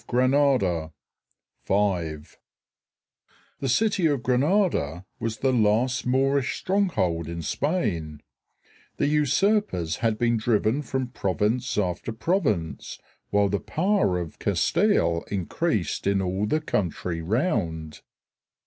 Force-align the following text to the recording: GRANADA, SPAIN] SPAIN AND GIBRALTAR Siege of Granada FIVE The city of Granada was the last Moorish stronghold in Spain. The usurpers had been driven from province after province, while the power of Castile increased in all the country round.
GRANADA, 0.07 0.93
SPAIN] 1.65 1.65
SPAIN 1.65 1.99
AND 2.01 2.23
GIBRALTAR 2.23 2.23
Siege 2.23 2.23
of 2.23 2.23
Granada 2.23 2.23
FIVE 2.23 2.37
The 3.59 3.69
city 3.69 4.05
of 4.07 4.23
Granada 4.23 5.05
was 5.19 5.37
the 5.37 5.53
last 5.53 6.07
Moorish 6.07 6.57
stronghold 6.57 7.27
in 7.29 7.41
Spain. 7.43 8.21
The 8.97 9.05
usurpers 9.05 9.97
had 9.97 10.17
been 10.17 10.37
driven 10.37 10.81
from 10.81 11.09
province 11.09 11.77
after 11.77 12.11
province, 12.11 12.97
while 13.29 13.47
the 13.49 13.59
power 13.59 14.17
of 14.17 14.39
Castile 14.39 15.23
increased 15.29 16.07
in 16.07 16.19
all 16.19 16.47
the 16.47 16.61
country 16.61 17.21
round. 17.21 18.01